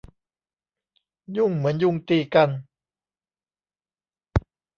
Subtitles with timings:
[1.37, 2.49] ยุ่งเหมือนยุงตีกัน